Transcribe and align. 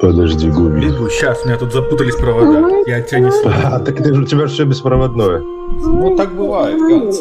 Подожди, 0.00 0.50
Губи. 0.50 0.80
Бегу, 0.80 1.08
сейчас, 1.08 1.42
у 1.42 1.46
меня 1.46 1.56
тут 1.56 1.72
запутались 1.72 2.16
провода. 2.16 2.68
Я 2.86 3.00
тебя 3.00 3.20
не 3.20 3.30
слышу. 3.30 3.56
А, 3.64 3.78
так 3.78 3.96
ты, 3.96 4.14
же- 4.14 4.22
у 4.22 4.24
тебя 4.24 4.46
же 4.46 4.54
все 4.54 4.64
беспроводное. 4.64 5.40
Ну, 5.40 6.16
так 6.16 6.34
бывает, 6.34 6.78
Ганс. 6.78 7.18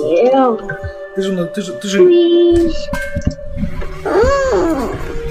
Ты 1.15 1.21
же, 1.21 1.45
ты 1.55 1.61
же, 1.61 1.71
ты 1.73 1.87
же... 1.87 2.01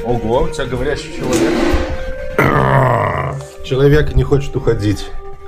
Ого, 0.05 0.43
у 0.43 0.49
тебя 0.49 0.67
говорящий 0.67 1.15
человек. 1.17 1.53
Человек 3.65 4.15
не 4.15 4.23
хочет 4.23 4.55
уходить 4.57 5.07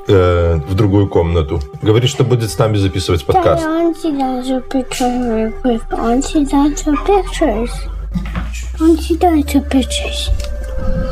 э, 0.09 0.57
в 0.69 0.75
другую 0.75 1.09
комнату. 1.09 1.61
Говорит, 1.83 2.09
что 2.09 2.25
будет 2.25 2.51
с 2.51 2.59
нами 2.59 2.77
записывать 2.77 3.25
подкаст. 3.27 3.65
Quick. 3.65 3.95
Auntie 3.95 4.13
does 4.19 4.51
a 4.51 4.61
pictures. 4.61 5.53
Pictures. 7.07 7.71
Auntie 8.81 9.19
does 9.19 9.55
a 9.55 9.61
pictures. 9.61 10.31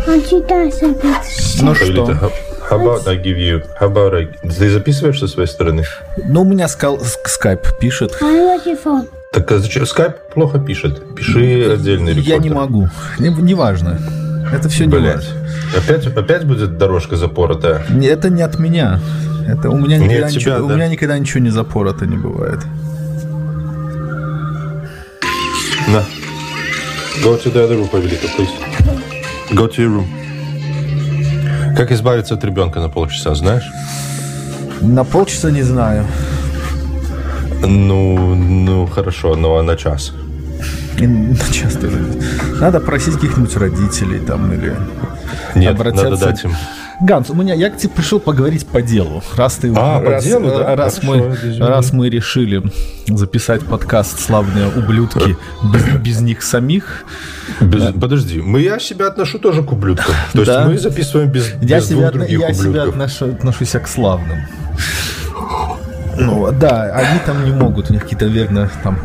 Ну 0.06 1.74
Павлита, 1.74 1.76
что? 1.76 2.32
How 2.70 2.78
about 2.80 3.06
I 3.08 3.16
give 3.16 3.36
you? 3.38 3.62
How 3.80 3.88
about 3.92 4.14
I... 4.14 4.26
Ты 4.42 4.70
записываешь 4.70 5.18
со 5.18 5.28
своей 5.28 5.48
стороны? 5.48 5.84
Ну, 6.16 6.42
у 6.42 6.44
меня 6.44 6.66
скал- 6.68 6.98
ск- 6.98 7.26
скайп 7.28 7.60
пишет. 7.78 8.16
Phone. 8.20 9.08
Так 9.32 9.50
а 9.52 9.58
зачем? 9.58 9.86
Скайп 9.86 10.16
плохо 10.32 10.58
пишет. 10.58 11.14
Пиши 11.14 11.70
отдельный 11.72 12.12
рекорд. 12.12 12.26
Я 12.28 12.38
не 12.38 12.50
могу. 12.50 12.88
Не- 13.18 13.28
Неважно. 13.30 13.98
Это 14.52 14.68
все 14.68 14.84
не 14.86 14.92
важно. 14.96 15.22
Опять, 15.76 16.06
опять 16.06 16.44
будет 16.44 16.78
дорожка 16.78 17.16
запоротая. 17.16 17.84
Не, 17.90 18.06
Это 18.06 18.30
не 18.30 18.42
от 18.42 18.58
меня. 18.58 19.00
Это 19.46 19.68
у 19.70 19.76
меня 19.76 19.98
Не 19.98 20.04
никогда, 20.06 20.26
от 20.26 20.32
ничего, 20.32 20.54
тебя, 20.56 20.64
у 20.64 20.68
да? 20.68 20.74
меня 20.74 20.88
никогда 20.88 21.18
ничего 21.18 21.40
не 21.40 21.50
запорото 21.50 22.06
не 22.06 22.16
бывает. 22.16 22.60
На. 25.88 26.02
Go 27.22 27.36
to 27.42 27.52
the 27.52 27.60
other 27.68 27.76
room, 27.78 27.90
please. 27.90 28.48
Go 29.54 29.68
to 29.68 29.82
your 29.82 29.90
room. 29.98 30.06
Как 31.76 31.92
избавиться 31.92 32.34
от 32.34 32.44
ребенка 32.44 32.80
на 32.80 32.88
полчаса, 32.88 33.34
знаешь? 33.34 33.70
На 34.80 35.04
полчаса 35.04 35.50
не 35.50 35.62
знаю. 35.62 36.04
Ну, 37.60 38.34
ну 38.34 38.86
хорошо, 38.86 39.36
но 39.36 39.62
на 39.62 39.76
час. 39.76 40.12
И, 40.98 41.06
ну, 41.06 41.36
часто 41.52 41.90
же. 41.90 42.04
Надо 42.60 42.80
просить 42.80 43.14
каких-нибудь 43.14 43.56
родителей 43.56 44.18
там 44.18 44.52
или 44.52 44.74
Нет, 45.54 45.74
обратиться. 45.74 46.10
надо 46.10 46.16
дать 46.16 46.44
им. 46.44 46.52
Ганс, 47.00 47.28
у 47.30 47.34
меня 47.34 47.54
я 47.54 47.70
к 47.70 47.76
тебе 47.76 47.90
пришел 47.92 48.20
поговорить 48.20 48.66
по 48.66 48.80
делу. 48.80 49.22
Раз 49.36 49.56
ты 49.56 49.72
А, 49.76 50.00
по 50.00 50.10
раз, 50.12 50.24
делу, 50.24 50.46
да? 50.48 50.76
раз 50.76 50.94
Хорошо, 50.98 51.06
мы 51.28 51.34
извини. 51.34 51.58
раз 51.60 51.92
мы 51.92 52.08
решили 52.08 52.62
записать 53.08 53.62
подкаст 53.64 54.20
"Славные 54.20 54.68
ублюдки" 54.68 55.36
без, 55.72 55.84
без 56.00 56.20
них 56.20 56.42
самих. 56.42 57.04
Без- 57.60 57.92
Подожди, 57.94 58.40
мы 58.40 58.60
я 58.60 58.78
себя 58.78 59.08
отношу 59.08 59.38
тоже 59.38 59.62
к 59.62 59.72
ублюдкам. 59.72 60.14
То 60.32 60.38
есть 60.40 60.50
Да. 60.52 60.66
мы 60.66 60.78
записываем 60.78 61.30
без, 61.30 61.52
Я 61.60 61.78
без 61.78 61.88
себя, 61.88 61.96
двух 62.10 62.12
других 62.12 62.40
я 62.40 62.52
себя 62.54 62.68
ублюдков. 62.70 62.94
отношу, 62.94 63.26
отношусь 63.32 63.70
к 63.72 63.86
славным. 63.88 64.38
Ну, 66.16 66.50
да, 66.52 66.84
они 66.94 67.18
там 67.26 67.44
не 67.44 67.50
могут, 67.52 67.90
у 67.90 67.92
них 67.92 68.02
какие-то, 68.02 68.26
верно, 68.26 68.70
там 68.82 68.98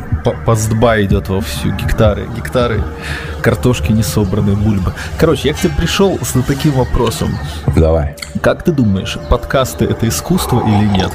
постба 0.45 1.02
идет 1.02 1.29
вовсю, 1.29 1.71
гектары, 1.71 2.27
гектары 2.35 2.83
картошки 3.41 3.91
не 3.91 4.03
собранные, 4.03 4.55
бульба. 4.55 4.93
Короче, 5.17 5.47
я 5.49 5.53
к 5.53 5.59
тебе 5.59 5.73
пришел 5.77 6.19
с 6.21 6.33
таким 6.43 6.73
вопросом. 6.73 7.30
Давай. 7.75 8.15
Как 8.41 8.63
ты 8.63 8.71
думаешь, 8.71 9.17
подкасты 9.30 9.85
это 9.85 10.07
искусство 10.07 10.61
или 10.67 10.85
нет? 10.85 11.11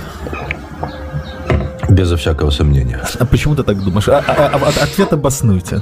Безо 1.89 2.17
всякого 2.17 2.51
сомнения. 2.51 3.01
А 3.21 3.25
почему 3.27 3.55
ты 3.55 3.63
так 3.63 3.83
думаешь? 3.83 4.09
А- 4.09 4.23
а- 4.27 4.51
а- 4.55 4.83
ответ 4.85 5.13
обоснуйте. 5.13 5.81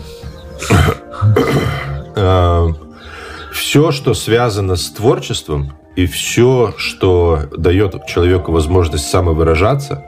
все, 3.53 3.89
Э, 3.89 3.93
что 3.93 4.15
связано 4.15 4.77
с 4.77 4.91
творчеством, 4.91 5.73
и 5.97 6.07
все, 6.07 6.75
что 6.77 7.41
дает 7.57 8.07
человеку 8.07 8.53
возможность 8.53 9.09
самовыражаться, 9.09 10.05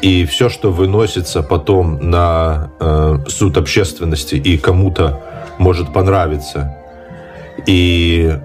и 0.00 0.24
все, 0.24 0.48
что 0.48 0.72
выносится 0.72 1.42
потом 1.42 2.10
на 2.10 2.70
э, 2.80 3.18
суд 3.28 3.56
общественности 3.56 4.34
и 4.34 4.58
кому-то 4.58 5.22
может 5.58 5.92
понравиться, 5.92 6.76
и 7.66 8.36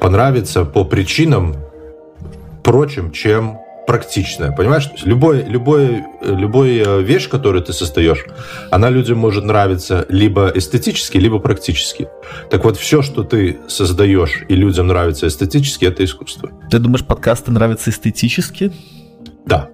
понравится 0.00 0.66
по 0.66 0.84
причинам 0.84 1.56
прочим, 2.62 3.10
чем 3.10 3.58
практичная. 3.88 4.52
Понимаешь? 4.52 4.90
Любой, 5.04 5.42
любой, 5.44 6.04
любой 6.20 6.76
э, 6.76 7.02
вещь, 7.02 7.26
которую 7.30 7.64
ты 7.64 7.72
создаешь, 7.72 8.22
она 8.70 8.90
людям 8.90 9.16
может 9.16 9.44
нравиться 9.44 10.04
либо 10.10 10.52
эстетически, 10.54 11.16
либо 11.16 11.38
практически. 11.38 12.06
Так 12.50 12.64
вот, 12.64 12.76
все, 12.76 13.00
что 13.00 13.24
ты 13.24 13.56
создаешь 13.66 14.42
и 14.46 14.54
людям 14.54 14.88
нравится 14.88 15.26
эстетически, 15.26 15.86
это 15.86 16.04
искусство. 16.04 16.50
Ты 16.70 16.78
думаешь, 16.78 17.02
подкасты 17.02 17.50
нравятся 17.50 17.88
эстетически? 17.88 18.72
Да. 19.46 19.70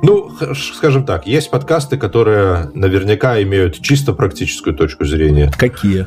Ну, 0.00 0.30
скажем 0.54 1.04
так, 1.04 1.26
есть 1.26 1.50
подкасты, 1.50 1.96
которые 1.96 2.70
наверняка 2.74 3.42
имеют 3.42 3.82
чисто 3.82 4.12
практическую 4.12 4.76
точку 4.76 5.04
зрения. 5.04 5.50
Какие? 5.58 6.06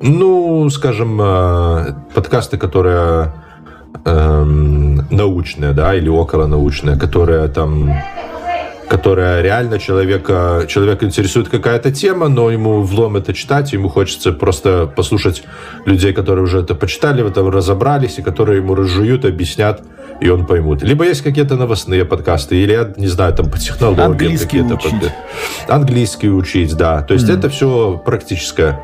Ну, 0.00 0.70
скажем, 0.70 1.20
э, 1.20 1.94
подкасты, 2.14 2.58
которые 2.58 3.32
эм, 4.04 5.06
научные, 5.10 5.72
да, 5.72 5.94
или 5.94 6.08
околонаучные, 6.08 6.96
которые 6.96 7.48
там 7.48 7.92
которая 8.88 9.42
реально 9.42 9.78
человека, 9.78 10.64
человека 10.66 11.04
интересует 11.04 11.48
какая-то 11.48 11.92
тема, 11.92 12.28
но 12.28 12.50
ему 12.50 12.82
влом 12.82 13.16
это 13.16 13.34
читать, 13.34 13.72
ему 13.74 13.88
хочется 13.90 14.32
просто 14.32 14.86
послушать 14.96 15.42
людей, 15.84 16.12
которые 16.12 16.44
уже 16.44 16.60
это 16.60 16.74
почитали, 16.74 17.22
в 17.22 17.26
этом 17.26 17.50
разобрались, 17.50 18.18
и 18.18 18.22
которые 18.22 18.58
ему 18.58 18.74
разжуют, 18.74 19.26
объяснят, 19.26 19.82
и 20.20 20.30
он 20.30 20.46
поймут. 20.46 20.82
Либо 20.82 21.04
есть 21.04 21.20
какие-то 21.20 21.56
новостные 21.56 22.04
подкасты, 22.06 22.56
или, 22.56 22.72
я 22.72 22.90
не 22.96 23.08
знаю, 23.08 23.34
там 23.34 23.50
по 23.50 23.58
технологиям 23.58 24.12
Английский 24.12 24.62
какие-то. 24.62 24.74
учить. 24.76 25.00
под- 25.00 25.70
Английский 25.70 26.30
учить, 26.30 26.74
да. 26.74 27.02
То 27.02 27.12
есть 27.14 27.28
это 27.28 27.50
все 27.50 28.00
практическое 28.04 28.80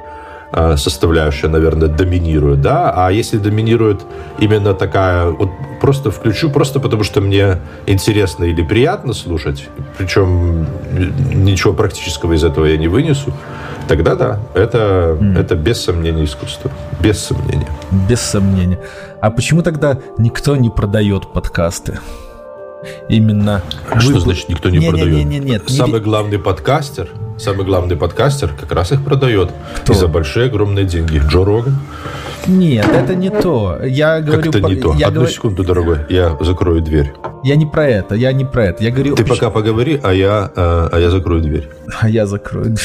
составляющая, 0.76 1.48
наверное, 1.48 1.88
доминирует, 1.88 2.60
да, 2.60 2.92
а 2.94 3.10
если 3.10 3.38
доминирует 3.38 4.02
именно 4.38 4.74
такая, 4.74 5.26
вот 5.30 5.50
просто 5.80 6.10
включу, 6.10 6.50
просто 6.50 6.80
потому 6.80 7.04
что 7.04 7.20
мне 7.20 7.58
интересно 7.86 8.44
или 8.44 8.62
приятно 8.62 9.12
слушать, 9.12 9.68
причем 9.98 10.66
ничего 11.32 11.72
практического 11.72 12.34
из 12.34 12.44
этого 12.44 12.66
я 12.66 12.76
не 12.76 12.88
вынесу, 12.88 13.32
тогда 13.88 14.14
да, 14.14 14.40
это, 14.54 15.18
это 15.36 15.56
без 15.56 15.82
сомнения 15.82 16.24
искусство, 16.24 16.70
без 17.00 17.18
сомнения. 17.18 17.68
Без 18.08 18.20
сомнения. 18.20 18.78
А 19.20 19.30
почему 19.30 19.62
тогда 19.62 19.98
никто 20.18 20.56
не 20.56 20.70
продает 20.70 21.32
подкасты? 21.32 21.98
Именно. 23.08 23.62
А 23.90 24.00
Что 24.00 24.18
значит 24.20 24.48
никто 24.48 24.68
не, 24.70 24.78
Не-не-не, 24.78 24.90
продает? 24.98 25.26
не- 25.26 25.38
нет, 25.38 25.68
не 25.68 25.76
Самый 25.76 25.94
ре- 26.00 26.04
главный 26.04 26.38
подкастер, 26.38 27.08
самый 27.38 27.64
главный 27.64 27.96
подкастер 27.96 28.50
как 28.58 28.72
раз 28.72 28.92
их 28.92 29.04
продает. 29.04 29.50
Кто? 29.82 29.92
И 29.92 29.96
за 29.96 30.08
большие 30.08 30.46
огромные 30.46 30.84
деньги. 30.84 31.20
Джо 31.28 31.44
Роган. 31.44 31.78
Нет, 32.46 32.86
это 32.92 33.14
не 33.14 33.30
то. 33.30 33.78
Я 33.82 34.16
Как 34.16 34.24
говорю, 34.26 34.50
это 34.50 34.58
по- 34.60 34.66
не 34.68 34.76
то? 34.76 34.94
Я, 34.94 35.06
Одну 35.06 35.20
говорю- 35.20 35.34
секунду, 35.34 35.64
дорогой, 35.64 35.98
я 36.10 36.36
закрою 36.40 36.82
дверь. 36.82 37.12
я 37.42 37.56
не 37.56 37.64
про 37.66 37.86
это, 37.86 38.14
я 38.14 38.32
не 38.32 38.44
про 38.44 38.66
это. 38.66 38.84
Я 38.84 38.90
говорю, 38.90 39.14
Ты 39.16 39.24
пока 39.24 39.48
поговори, 39.50 39.98
а 40.02 40.12
я, 40.12 40.50
э, 40.54 40.88
а 40.92 40.98
я 40.98 41.10
закрою 41.10 41.40
дверь. 41.40 41.68
а 42.00 42.08
я 42.08 42.26
закрою 42.26 42.66
дверь. 42.66 42.78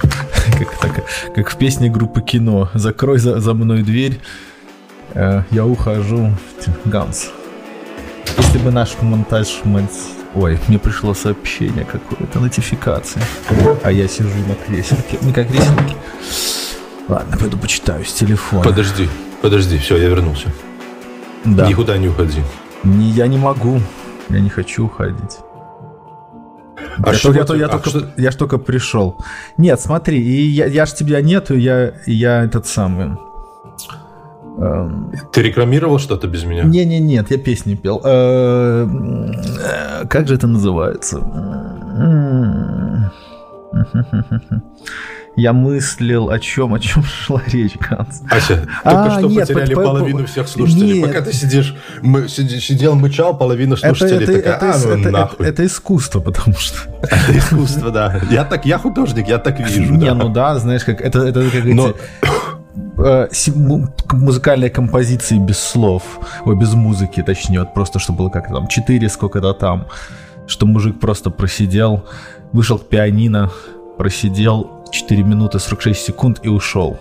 Как, 0.58 0.76
так, 0.80 1.04
как 1.36 1.50
в 1.50 1.56
песне 1.56 1.88
группы 1.88 2.20
кино. 2.20 2.68
Закрой 2.74 3.18
за, 3.18 3.38
за 3.38 3.54
мной 3.54 3.82
дверь. 3.82 4.18
Э, 5.14 5.42
я 5.52 5.64
ухожу. 5.64 6.32
Ганс. 6.84 7.30
Если 8.38 8.58
бы 8.58 8.70
наш 8.70 8.96
монтаж... 9.02 9.60
мон- 9.64 9.88
Ой, 10.34 10.58
мне 10.68 10.78
пришло 10.78 11.14
сообщение 11.14 11.84
какое-то, 11.84 12.38
нотификация. 12.40 13.22
А 13.82 13.90
я 13.90 14.06
сижу 14.08 14.28
на 14.46 14.54
креселке. 14.54 15.18
Не 15.22 15.32
как 15.32 15.48
креселке. 15.48 15.94
Ладно, 17.08 17.36
пойду 17.38 17.56
почитаю 17.56 18.04
с 18.04 18.12
телефона. 18.12 18.62
Подожди, 18.62 19.08
подожди, 19.42 19.78
все, 19.78 19.96
я 19.96 20.08
вернулся. 20.08 20.48
Да. 21.44 21.66
Никуда 21.66 21.96
не 21.98 22.08
уходи. 22.08 22.42
Не, 22.84 23.10
я 23.10 23.26
не 23.26 23.38
могу. 23.38 23.80
Я 24.28 24.40
не 24.40 24.50
хочу 24.50 24.84
уходить. 24.86 25.38
А 27.02 27.10
я, 27.12 27.14
что 27.14 27.32
только, 27.32 27.44
ты- 27.52 27.58
я 27.58 27.66
а 27.66 27.68
только, 27.68 27.90
что- 27.90 28.10
я 28.16 28.30
ж 28.30 28.34
только 28.36 28.58
пришел. 28.58 29.16
Нет, 29.56 29.80
смотри, 29.80 30.20
и 30.20 30.46
я, 30.48 30.66
я 30.66 30.84
ж 30.84 30.92
тебя 30.92 31.22
нету, 31.22 31.56
я, 31.56 31.94
я 32.06 32.44
этот 32.44 32.66
самый. 32.66 33.16
Эм, 34.60 35.12
Ты 35.32 35.42
рекламировал 35.42 35.98
что-то 35.98 36.26
без 36.28 36.44
меня? 36.44 36.62
Не, 36.64 36.84
не, 36.84 37.00
нет, 37.00 37.30
я 37.30 37.38
песни 37.38 37.74
пел. 37.74 38.00
Э, 38.04 38.86
э, 40.02 40.06
Как 40.06 40.28
же 40.28 40.34
это 40.34 40.46
называется? 40.46 41.18
М, 41.18 43.10
Я 45.36 45.52
мыслил 45.52 46.30
о 46.30 46.38
чем, 46.40 46.74
о 46.74 46.80
чем 46.80 47.04
шла 47.04 47.40
речь, 47.46 47.76
Ганс. 47.78 48.22
Ася, 48.28 48.66
А, 48.82 48.90
только 49.04 49.18
что 49.20 49.28
нет, 49.28 49.46
потеряли 49.46 49.74
по- 49.74 49.80
по- 49.82 49.86
половину 49.86 50.26
всех 50.26 50.48
слушателей. 50.48 50.98
Нет. 50.98 51.06
Пока 51.06 51.20
ты 51.20 51.32
сидишь, 51.32 51.76
мы, 52.02 52.26
сидел, 52.28 52.96
мычал, 52.96 53.38
половина 53.38 53.74
Это, 53.74 53.86
слушателей 53.86 54.24
это, 54.24 54.32
такая, 54.32 54.56
это, 54.56 54.72
а, 54.74 54.78
ну 54.84 55.00
это- 55.00 55.10
нахуй. 55.10 55.46
это 55.46 55.64
искусство, 55.64 56.18
потому 56.20 56.56
что. 56.56 56.76
Это 57.02 57.38
искусство, 57.38 57.90
да. 57.92 58.20
Я 58.30 58.44
так, 58.44 58.66
я 58.66 58.78
художник, 58.78 59.28
я 59.28 59.38
так 59.38 59.60
вижу, 59.68 59.94
Не, 59.94 60.12
ну 60.12 60.28
да, 60.28 60.58
знаешь, 60.58 60.82
как 60.84 61.00
это, 61.00 61.20
это 61.20 61.44
как 61.44 61.54
эти 61.54 61.68
музыкальной 64.12 64.70
композиции 64.70 65.38
без 65.38 65.58
слов, 65.58 66.02
ой, 66.44 66.56
без 66.56 66.74
музыки, 66.74 67.22
точнее, 67.22 67.60
вот 67.60 67.74
просто, 67.74 67.98
что 67.98 68.12
было 68.12 68.28
как 68.28 68.48
там, 68.48 68.66
4 68.68 69.08
сколько-то 69.08 69.52
там, 69.54 69.86
что 70.46 70.66
мужик 70.66 70.98
просто 70.98 71.30
просидел, 71.30 72.04
вышел 72.52 72.78
к 72.78 72.88
пианино, 72.88 73.50
просидел 73.96 74.84
4 74.90 75.22
минуты 75.22 75.58
46 75.58 76.00
секунд 76.00 76.40
и 76.42 76.48
ушел. 76.48 76.98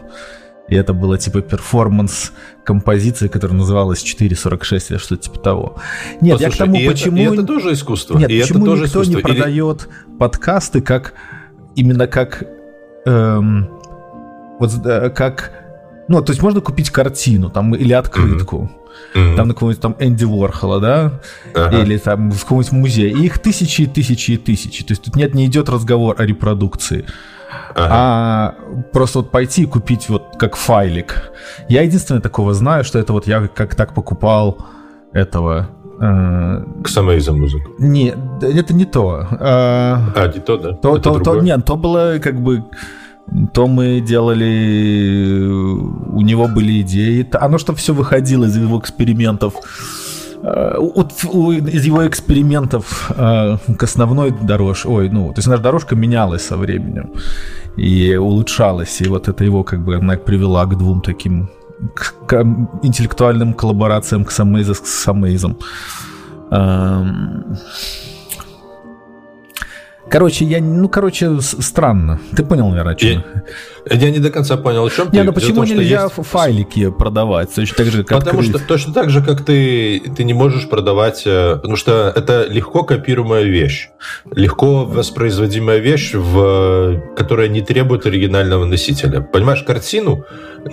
И 0.70 0.76
это 0.76 0.94
было 0.94 1.18
типа 1.18 1.42
перформанс 1.42 2.34
композиции, 2.66 3.30
которая 3.30 3.58
называлась 3.58 4.04
4.46 4.04 4.86
или 4.90 4.98
что-то 4.98 5.24
типа 5.24 5.40
того. 5.40 5.78
Нет, 6.20 6.40
Послушай, 6.40 6.44
я 6.44 6.50
к 6.50 6.58
тому, 6.58 6.76
и 6.76 6.88
почему... 6.90 7.18
Это, 7.18 7.32
и 7.32 7.34
это 7.36 7.44
тоже 7.44 7.74
искусство. 7.74 8.18
Нет, 8.18 8.30
и 8.30 8.42
почему 8.42 8.60
это 8.60 8.66
тоже 8.66 8.84
никто 8.84 9.02
искусство. 9.02 9.18
не 9.18 9.24
продает 9.24 9.88
или... 9.88 10.18
подкасты 10.18 10.82
как 10.82 11.14
именно 11.76 12.08
как 12.08 12.44
эм, 13.06 13.70
вот 14.60 14.86
э, 14.86 15.10
как 15.10 15.67
ну, 16.08 16.22
то 16.22 16.32
есть 16.32 16.42
можно 16.42 16.62
купить 16.62 16.90
картину 16.90 17.50
там 17.50 17.76
или 17.76 17.94
открытку. 17.94 18.72
Mm-hmm. 19.14 19.36
Там 19.36 19.48
на 19.48 19.54
какого-нибудь 19.54 19.82
там 19.82 19.96
Энди 20.00 20.26
Уорхола, 20.26 20.80
да? 20.80 21.22
Ага. 21.54 21.82
Или 21.82 21.98
там 21.98 22.32
в 22.32 22.42
каком-нибудь 22.42 22.72
музее. 22.72 23.12
И 23.12 23.26
их 23.26 23.40
тысячи 23.40 23.84
и 23.84 23.86
тысячи 23.86 24.32
и 24.32 24.38
тысячи. 24.38 24.84
То 24.84 24.92
есть 24.92 25.04
тут 25.04 25.16
нет, 25.16 25.34
не 25.34 25.46
идет 25.46 25.70
разговор 25.70 26.16
о 26.18 26.26
репродукции. 26.26 27.06
Ага. 27.76 27.88
А 27.92 28.56
просто 28.92 29.20
вот 29.20 29.32
пойти 29.32 29.64
и 29.64 29.66
купить 29.66 30.10
вот 30.10 30.36
как 30.38 30.56
файлик. 30.56 31.32
Я 31.70 31.84
единственное 31.84 32.22
такого 32.22 32.54
знаю, 32.54 32.84
что 32.84 33.00
это 33.00 33.14
вот 33.14 33.28
я 33.28 33.48
как 33.48 33.76
так 33.76 33.94
покупал 33.94 34.58
этого 35.14 35.70
э, 36.02 36.64
к 36.84 36.88
самоизам 36.88 37.40
музыку. 37.40 37.72
Не, 37.80 38.14
это 38.42 38.74
не 38.74 38.86
то. 38.86 39.28
А, 39.32 40.12
а 40.16 40.28
не 40.28 40.40
то, 40.40 40.58
да? 40.58 40.74
То, 40.74 40.96
это 40.96 41.14
то, 41.14 41.20
то, 41.20 41.42
нет, 41.42 41.66
то 41.66 41.76
было 41.76 42.18
как 42.22 42.42
бы 42.42 42.64
то 43.54 43.68
мы 43.68 44.00
делали, 44.00 45.44
у 45.44 46.22
него 46.22 46.48
были 46.48 46.82
идеи, 46.82 47.28
оно 47.34 47.58
что 47.58 47.74
все 47.74 47.94
выходило 47.94 48.46
из 48.46 48.58
его 48.58 48.80
экспериментов, 48.80 49.54
э, 50.42 50.76
из 50.78 51.86
его 51.86 52.08
экспериментов 52.08 53.12
э, 53.16 53.58
к 53.78 53.84
основной 53.84 54.32
дорожке, 54.32 54.88
ой, 54.88 55.10
ну, 55.10 55.34
то 55.34 55.40
есть 55.40 55.48
наша 55.48 55.62
дорожка 55.62 55.96
менялась 55.96 56.46
со 56.46 56.58
временем 56.58 57.12
и 57.76 58.16
улучшалась, 58.16 59.02
и 59.02 59.08
вот 59.08 59.28
это 59.28 59.44
его 59.44 59.64
как 59.64 59.84
бы 59.84 59.96
она 59.96 60.16
привела 60.18 60.66
к 60.66 60.78
двум 60.78 61.02
таким 61.02 61.50
к, 61.94 62.44
интеллектуальным 62.82 63.54
коллаборациям 63.54 64.26
к 64.26 64.32
Самейзам, 64.32 64.76
с 64.76 64.90
Самейзом. 64.90 65.58
Короче, 70.10 70.46
я, 70.46 70.62
ну, 70.62 70.88
короче, 70.88 71.42
странно. 71.42 72.20
Ты 72.36 72.44
понял, 72.44 72.70
наверное, 72.70 72.94
о 72.94 72.96
чем? 72.96 73.24
Я, 73.90 73.98
я 73.98 74.12
не 74.12 74.20
до 74.20 74.30
конца 74.30 74.56
понял, 74.56 74.86
о 74.86 74.90
чем 74.90 75.12
не, 75.12 75.20
ты. 75.20 75.24
ну 75.24 75.34
почему 75.34 75.66
том, 75.66 75.66
нельзя 75.66 76.04
есть... 76.04 76.28
файлики 76.30 76.90
продавать? 76.90 77.54
Точно 77.54 77.76
так 77.76 77.88
же, 77.88 78.04
как 78.04 78.20
Потому 78.20 78.42
что 78.42 78.60
точно 78.60 78.94
так 78.94 79.10
же, 79.10 79.22
как 79.22 79.44
ты, 79.44 80.02
ты 80.16 80.24
не 80.24 80.34
можешь 80.34 80.70
продавать, 80.70 81.24
э, 81.26 81.56
потому 81.56 81.76
что 81.76 82.14
это 82.16 82.46
легко 82.50 82.84
копируемая 82.84 83.44
вещь, 83.44 83.90
легко 84.32 84.86
воспроизводимая 84.86 85.80
вещь, 85.80 86.14
в, 86.14 87.02
которая 87.18 87.50
не 87.50 87.62
требует 87.62 88.06
оригинального 88.06 88.64
носителя. 88.64 89.20
Понимаешь, 89.20 89.64
картину, 89.64 90.24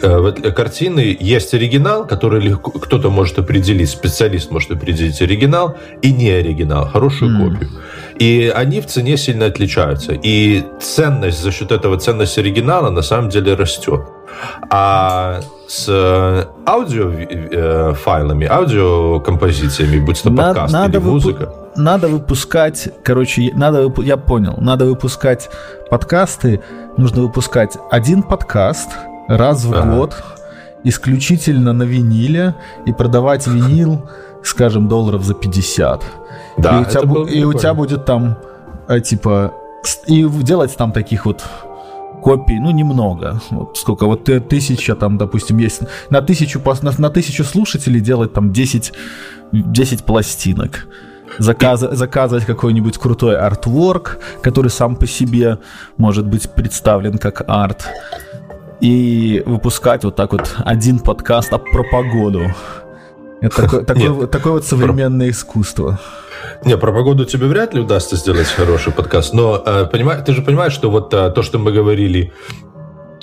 э, 0.00 0.32
картины 0.54 1.16
есть 1.18 1.54
оригинал, 1.54 2.06
который 2.06 2.40
легко 2.40 2.70
кто-то 2.70 3.10
может 3.10 3.38
определить, 3.38 3.90
специалист 3.90 4.52
может 4.52 4.70
определить 4.70 5.20
оригинал 5.20 5.76
и 6.02 6.12
не 6.12 6.30
оригинал, 6.30 6.86
хорошую 6.86 7.32
mm. 7.32 7.50
копию. 7.50 7.70
И 8.18 8.52
они 8.54 8.80
в 8.80 8.86
цене 8.86 9.16
сильно 9.16 9.46
отличаются. 9.46 10.12
И 10.12 10.64
ценность 10.80 11.42
за 11.42 11.50
счет 11.50 11.72
этого, 11.72 11.98
ценность 11.98 12.38
оригинала 12.38 12.90
на 12.90 13.02
самом 13.02 13.28
деле 13.28 13.54
растет. 13.54 14.02
А 14.70 15.40
с 15.68 15.86
э, 15.88 16.44
аудиофайлами, 16.66 18.44
э, 18.44 18.48
аудиокомпозициями, 18.48 19.98
будь 19.98 20.22
то 20.22 20.30
подкаст 20.30 20.72
надо 20.72 20.98
или 20.98 21.04
музыка. 21.04 21.44
Выпу- 21.44 21.64
надо 21.76 22.08
выпускать, 22.08 22.88
короче, 23.02 23.50
надо, 23.54 23.92
я 24.02 24.16
понял, 24.16 24.54
надо 24.58 24.84
выпускать 24.86 25.50
подкасты, 25.90 26.60
нужно 26.96 27.22
выпускать 27.22 27.76
один 27.90 28.22
подкаст 28.22 28.90
раз 29.28 29.64
в 29.64 29.74
ага. 29.74 29.96
год, 29.96 30.24
исключительно 30.84 31.72
на 31.72 31.82
виниле, 31.82 32.54
и 32.86 32.92
продавать 32.92 33.46
винил, 33.46 34.08
скажем, 34.44 34.88
долларов 34.88 35.24
за 35.24 35.34
50. 35.34 36.04
Да, 36.58 36.78
и 36.78 36.82
у, 36.82 36.84
тебя, 36.84 37.32
и 37.32 37.44
у 37.44 37.52
тебя 37.52 37.74
будет 37.74 38.04
там, 38.04 38.36
э, 38.88 39.00
типа, 39.00 39.52
и 40.06 40.24
делать 40.24 40.76
там 40.76 40.92
таких 40.92 41.26
вот 41.26 41.42
копий, 42.22 42.58
ну, 42.58 42.70
немного. 42.70 43.40
Вот 43.50 43.76
сколько, 43.76 44.06
вот 44.06 44.24
тысяча 44.24 44.94
там, 44.94 45.18
допустим, 45.18 45.58
есть. 45.58 45.82
На 46.10 46.22
тысячу, 46.22 46.60
на, 46.82 46.92
на 46.96 47.10
тысячу 47.10 47.44
слушателей 47.44 48.00
делать 48.00 48.32
там 48.32 48.52
10, 48.52 48.92
10 49.52 50.04
пластинок. 50.04 50.86
Заказ, 51.38 51.80
заказывать 51.80 52.44
какой-нибудь 52.44 52.96
крутой 52.96 53.36
артворк, 53.36 54.18
который 54.40 54.70
сам 54.70 54.96
по 54.96 55.06
себе 55.06 55.58
может 55.96 56.26
быть 56.26 56.48
представлен 56.50 57.18
как 57.18 57.42
арт. 57.48 57.88
И 58.80 59.42
выпускать 59.44 60.04
вот 60.04 60.16
так 60.16 60.32
вот 60.32 60.54
один 60.64 61.00
подкаст 61.00 61.50
про 61.50 61.84
погоду. 61.90 62.42
Это 63.44 63.62
такое, 63.62 63.80
такое, 63.84 64.26
такое 64.26 64.52
вот 64.54 64.64
современное 64.64 65.30
искусство. 65.30 66.00
Не, 66.64 66.78
про 66.78 66.92
погоду 66.92 67.24
тебе 67.24 67.46
вряд 67.46 67.74
ли 67.74 67.80
удастся 67.80 68.16
сделать 68.16 68.46
хороший 68.46 68.92
подкаст, 68.92 69.34
но 69.34 69.62
э, 69.64 69.86
понимаешь, 69.90 70.22
ты 70.24 70.32
же 70.32 70.42
понимаешь, 70.42 70.72
что 70.72 70.90
вот 70.90 71.12
э, 71.12 71.30
то, 71.30 71.42
что 71.42 71.58
мы 71.58 71.72
говорили 71.72 72.32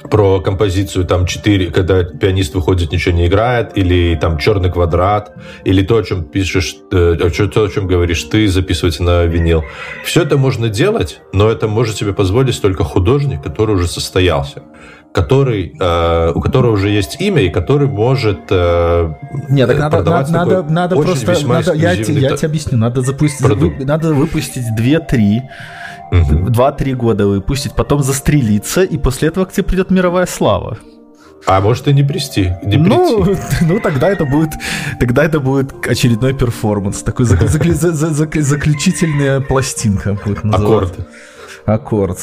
про 0.10 0.42
композицию 0.42 1.06
там 1.06 1.26
4, 1.26 1.72
когда 1.72 2.04
пианист 2.04 2.54
выходит, 2.54 2.92
ничего 2.92 3.16
не 3.16 3.28
играет, 3.28 3.78
или 3.78 4.16
там 4.16 4.38
черный 4.38 4.72
квадрат, 4.72 5.34
или 5.64 5.84
то, 5.84 5.98
о 5.98 6.04
чем 6.04 6.24
пишешь, 6.24 6.76
э, 6.92 7.16
то, 7.18 7.64
о 7.64 7.70
чем 7.70 7.88
говоришь 7.88 8.24
ты, 8.24 8.48
записывать 8.48 9.00
на 9.00 9.26
винил. 9.26 9.64
Все 10.04 10.22
это 10.22 10.38
можно 10.38 10.70
делать, 10.70 11.22
но 11.34 11.50
это 11.50 11.68
может 11.68 11.98
себе 11.98 12.14
позволить 12.14 12.62
только 12.62 12.84
художник, 12.84 13.42
который 13.42 13.76
уже 13.76 13.88
состоялся 13.88 14.64
который, 15.14 15.76
э, 15.78 16.32
у 16.34 16.42
которого 16.42 16.72
уже 16.72 16.90
есть 16.90 17.20
имя 17.20 17.42
и 17.42 17.50
который 17.50 17.88
может 17.88 18.40
э, 18.50 19.14
Нет, 19.50 19.68
так 19.68 19.78
надо, 19.78 20.04
надо, 20.04 20.32
надо, 20.32 20.64
надо 20.64 20.96
просто, 20.96 21.48
надо, 21.48 21.74
я, 21.74 21.92
я 21.92 22.04
тебе 22.04 22.48
объясню, 22.48 22.78
надо 22.78 23.02
запустить, 23.02 23.42
вы, 23.42 23.86
надо 23.86 24.14
выпустить 24.14 24.64
2-3 24.80 25.42
угу. 26.12 26.50
2-3 26.50 26.94
года 26.94 27.28
выпустить, 27.28 27.74
потом 27.74 28.04
застрелиться, 28.04 28.84
и 28.84 28.98
после 28.98 29.30
этого 29.30 29.46
к 29.46 29.52
тебе 29.52 29.64
придет 29.64 29.92
мировая 29.92 30.26
слава. 30.26 30.78
А 31.48 31.60
может 31.60 31.88
и 31.88 31.94
не 31.94 32.04
прийти, 32.04 32.54
не 32.64 32.78
ну, 32.78 33.36
ну 33.62 33.80
тогда 33.80 34.10
это 34.10 34.26
будет, 34.26 34.52
тогда 35.00 35.24
это 35.24 35.40
будет 35.40 35.74
очередной 35.88 36.34
перформанс, 36.34 37.02
такой 37.02 37.26
заключительная 37.26 39.42
пластинка 39.42 40.14
будет 40.14 40.44
называться. 40.44 40.94
Аккорд 40.94 41.08
аккорд. 41.66 42.20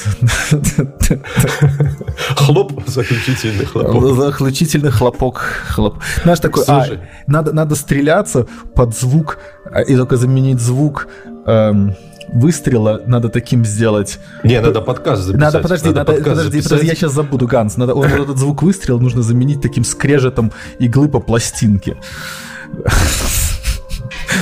Хлоп, 2.36 2.72
заключительный 2.86 3.64
хлопок. 3.64 4.16
Заключительный 4.16 4.90
хлопок. 4.90 5.38
Хлоп. 5.68 5.98
Знаешь, 6.22 6.40
такой, 6.40 6.64
а, 6.66 6.86
надо, 7.26 7.52
надо 7.52 7.74
стреляться 7.74 8.46
под 8.74 8.96
звук, 8.96 9.38
а, 9.70 9.82
и 9.82 9.96
только 9.96 10.16
заменить 10.16 10.60
звук 10.60 11.08
эм, 11.46 11.94
выстрела 12.32 13.02
надо 13.06 13.28
таким 13.28 13.64
сделать. 13.64 14.18
Не, 14.44 14.60
надо 14.60 14.80
подкаст 14.80 15.22
записать. 15.22 15.40
Надо, 15.40 15.60
подожди, 15.60 15.88
надо, 15.88 16.12
надо 16.12 16.24
подожди, 16.24 16.50
записать. 16.50 16.70
подожди, 16.70 16.86
я 16.86 16.94
сейчас 16.94 17.12
забуду, 17.12 17.46
Ганс. 17.46 17.76
Надо, 17.76 17.94
он, 17.94 18.06
этот 18.06 18.38
звук 18.38 18.62
выстрела 18.62 18.98
нужно 18.98 19.22
заменить 19.22 19.60
таким 19.60 19.84
скрежетом 19.84 20.52
иглы 20.78 21.08
по 21.08 21.20
пластинке. 21.20 21.96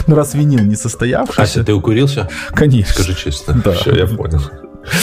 Ну, 0.07 0.15
раз 0.15 0.35
винил 0.35 0.61
не 0.61 0.77
состоявшийся... 0.77 1.43
Ася, 1.43 1.65
ты 1.65 1.73
укурился? 1.73 2.29
Конечно. 2.51 2.93
Скажи 2.93 3.15
честно. 3.15 3.61
Да. 3.65 3.73
Все, 3.73 3.95
я 3.97 4.07
понял. 4.07 4.41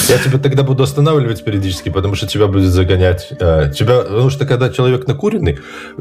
Я 0.10 0.18
тебя 0.18 0.38
тогда 0.40 0.64
буду 0.64 0.84
останавливать 0.84 1.44
периодически, 1.44 1.90
потому 1.90 2.16
что 2.16 2.28
тебя 2.28 2.48
будет 2.48 2.72
загонять. 2.72 3.30
Э, 3.40 3.72
тебя, 3.76 4.02
потому 4.02 4.30
что 4.30 4.46
когда 4.46 4.70
человек 4.70 5.08
накуренный... 5.08 5.60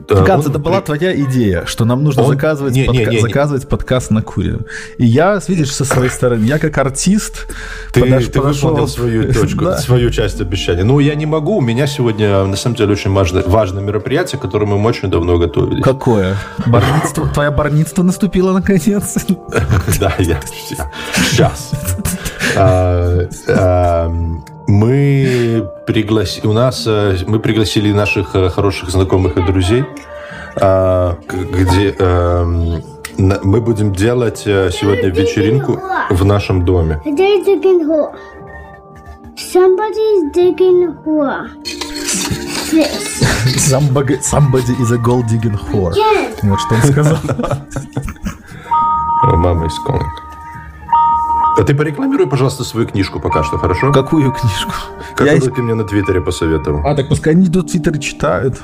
Ганс, 0.09 0.47
это 0.47 0.59
была 0.59 0.81
твоя 0.81 1.15
идея, 1.23 1.65
что 1.67 1.85
нам 1.85 2.05
нужно 2.05 2.23
он... 2.23 2.33
заказывать, 2.33 2.75
не, 2.75 2.85
подка... 2.85 3.05
не, 3.05 3.17
не, 3.17 3.21
заказывать 3.21 3.69
подкаст 3.69 4.11
накуренным. 4.11 4.67
И 4.99 5.07
я, 5.07 5.41
видишь, 5.49 5.73
со 5.73 5.85
своей 5.85 6.11
стороны, 6.11 6.45
я 6.45 6.59
как 6.59 6.77
артист 6.79 7.49
ты, 7.93 8.01
подош... 8.01 8.27
ты 8.27 8.41
подошел... 8.41 8.71
выполнил 8.71 8.89
свою 8.89 9.33
точку, 9.33 9.65
да. 9.65 9.79
свою 9.79 10.11
часть 10.11 10.41
обещания. 10.41 10.85
Ну, 10.85 10.99
я 11.01 11.15
не 11.15 11.27
могу, 11.27 11.57
у 11.57 11.61
меня 11.61 11.87
сегодня, 11.87 12.45
на 12.45 12.57
самом 12.57 12.77
деле, 12.77 12.93
очень 12.93 13.13
важное, 13.13 13.43
важное 13.43 13.83
мероприятие, 13.83 14.39
к 14.39 14.43
которому 14.43 14.79
мы 14.79 14.89
очень 14.91 15.11
давно 15.11 15.39
готовились. 15.39 15.83
Какое? 15.83 16.37
Барництво? 16.67 17.29
Твоя 17.29 17.51
барництво 17.51 18.03
наступило 18.03 18.53
наконец? 18.53 19.17
Да, 20.01 20.15
я 20.19 20.41
сейчас. 20.43 21.71
А, 22.57 23.29
а, 23.49 24.09
мы 24.67 25.69
пригласили, 25.87 26.47
у 26.47 26.53
нас, 26.53 26.85
э, 26.87 27.17
мы 27.27 27.41
пригласили 27.41 27.93
наших 27.93 28.35
э, 28.35 28.49
хороших 28.49 28.91
знакомых 28.91 29.37
и 29.37 29.43
друзей, 29.43 29.85
а, 30.61 31.19
где 31.29 31.95
эм, 31.99 32.83
мы 33.19 33.61
будем 33.61 33.93
делать 33.93 34.43
э, 34.47 34.71
сегодня 34.73 35.09
вечеринку 35.11 35.81
в 36.11 36.25
нашем 36.25 36.65
доме. 36.65 37.01
Somebody's 39.35 40.31
digging 40.35 40.95
hole. 41.05 41.49
This. 42.71 43.23
Somebody, 43.57 44.21
somebody 44.21 44.73
is 44.75 44.93
a 44.93 44.99
gold 44.99 45.27
digging 45.27 45.57
whore. 45.57 45.95
Вот 46.43 46.61
что 46.61 46.75
он 46.75 46.83
сказал. 46.83 47.19
Мама 49.25 49.67
из 49.67 49.79
calling. 49.87 50.32
А 51.63 51.65
ты 51.65 51.77
порекламируй, 51.77 52.27
пожалуйста, 52.27 52.65
свою 52.65 52.89
книжку 52.89 53.21
пока 53.21 53.45
что, 53.45 53.57
хорошо? 53.57 53.93
Какую 53.93 54.33
книжку? 54.33 54.73
Которую 55.15 55.45
Я... 55.45 55.49
ты 55.49 55.63
мне 55.63 55.75
на 55.75 55.85
Твиттере 55.85 56.21
посоветовал. 56.21 56.85
А, 56.85 56.97
так 56.97 57.09
пускай 57.09 57.35
они 57.35 57.47
идут 57.47 57.69
в 57.69 57.71
Твиттер 57.71 57.99
читают. 57.99 58.61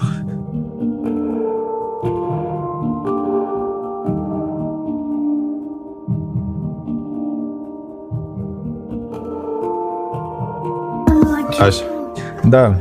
Ась. 11.60 11.84
Да. 12.42 12.80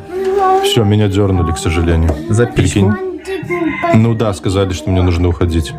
Все, 0.64 0.84
меня 0.84 1.10
дернули, 1.10 1.52
к 1.52 1.60
сожалению. 1.60 2.10
За 2.32 2.48
Прикинь. 2.48 3.07
Ну 3.96 4.14
да, 4.14 4.34
сказали, 4.34 4.74
что 4.74 4.90
мне 4.90 5.02
нужно 5.02 5.30
уходить. 5.30 5.74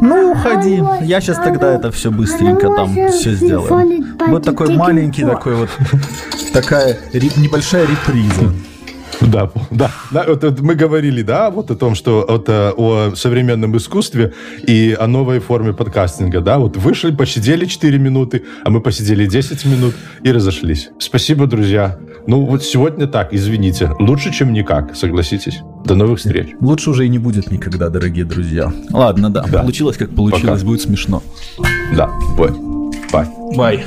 Ну, 0.00 0.32
уходи. 0.32 0.82
Я 1.02 1.20
сейчас 1.20 1.38
тогда 1.38 1.74
это 1.74 1.90
все 1.90 2.10
быстренько 2.10 2.68
там 2.68 2.94
все 3.10 3.32
сделаю. 3.32 4.04
Вот 4.28 4.44
такой 4.44 4.74
маленький, 4.76 5.22
такой 5.22 5.54
вот, 5.54 5.70
такая 6.52 6.98
небольшая 7.12 7.86
реприза. 7.86 8.52
Да, 9.20 9.50
да, 9.70 9.90
да 10.10 10.24
вот, 10.26 10.42
вот 10.42 10.60
мы 10.60 10.74
говорили, 10.74 11.22
да, 11.22 11.50
вот 11.50 11.70
о 11.70 11.76
том, 11.76 11.94
что 11.94 12.24
вот, 12.28 12.48
э, 12.48 12.72
о 12.76 13.14
современном 13.14 13.76
искусстве 13.76 14.32
и 14.66 14.96
о 14.98 15.06
новой 15.06 15.38
форме 15.38 15.72
подкастинга, 15.72 16.40
да, 16.40 16.58
вот 16.58 16.76
вышли, 16.76 17.14
посидели 17.14 17.66
4 17.66 17.98
минуты, 17.98 18.42
а 18.64 18.70
мы 18.70 18.80
посидели 18.80 19.26
10 19.26 19.64
минут 19.66 19.94
и 20.22 20.32
разошлись. 20.32 20.90
Спасибо, 20.98 21.46
друзья. 21.46 21.98
Ну, 22.26 22.44
вот 22.44 22.62
сегодня 22.62 23.06
так, 23.06 23.32
извините. 23.34 23.90
Лучше, 23.98 24.32
чем 24.32 24.52
никак, 24.52 24.94
согласитесь. 24.94 25.60
До 25.84 25.94
новых 25.94 26.18
встреч. 26.18 26.50
Лучше 26.60 26.90
уже 26.90 27.06
и 27.06 27.08
не 27.08 27.18
будет 27.18 27.50
никогда, 27.50 27.88
дорогие 27.88 28.24
друзья. 28.24 28.72
Ладно, 28.90 29.30
да. 29.30 29.44
да. 29.50 29.60
Получилось, 29.60 29.96
как 29.96 30.14
получилось. 30.14 30.60
Пока. 30.60 30.66
Будет 30.66 30.80
смешно. 30.82 31.22
Да. 31.96 32.10
Бай. 32.38 32.50
Бай. 33.12 33.26
Бай. 33.56 33.84